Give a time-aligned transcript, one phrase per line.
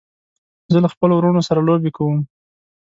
[0.71, 2.19] زه له خپلو وروڼو سره لوبې کوم.